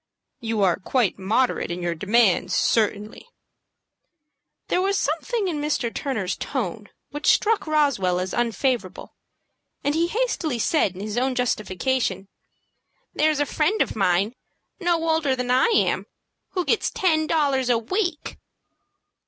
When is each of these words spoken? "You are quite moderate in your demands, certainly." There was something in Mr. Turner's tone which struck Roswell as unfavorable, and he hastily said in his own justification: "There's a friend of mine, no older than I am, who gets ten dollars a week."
"You 0.39 0.63
are 0.63 0.77
quite 0.79 1.19
moderate 1.19 1.69
in 1.69 1.79
your 1.83 1.93
demands, 1.93 2.55
certainly." 2.55 3.27
There 4.67 4.81
was 4.81 4.97
something 4.97 5.47
in 5.47 5.61
Mr. 5.61 5.93
Turner's 5.93 6.35
tone 6.35 6.89
which 7.11 7.27
struck 7.27 7.67
Roswell 7.67 8.19
as 8.19 8.33
unfavorable, 8.33 9.13
and 9.83 9.93
he 9.93 10.07
hastily 10.07 10.57
said 10.57 10.95
in 10.95 11.01
his 11.01 11.19
own 11.19 11.35
justification: 11.35 12.29
"There's 13.13 13.39
a 13.39 13.45
friend 13.45 13.79
of 13.79 13.95
mine, 13.95 14.33
no 14.79 15.07
older 15.07 15.35
than 15.35 15.51
I 15.51 15.67
am, 15.67 16.07
who 16.53 16.65
gets 16.65 16.89
ten 16.89 17.27
dollars 17.27 17.69
a 17.69 17.77
week." 17.77 18.39